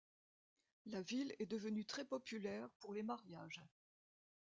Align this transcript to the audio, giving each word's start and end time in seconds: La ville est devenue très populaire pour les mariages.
La 0.87 0.99
ville 1.03 1.31
est 1.37 1.45
devenue 1.45 1.85
très 1.85 2.03
populaire 2.05 2.67
pour 2.79 2.91
les 2.91 3.03
mariages. 3.03 3.61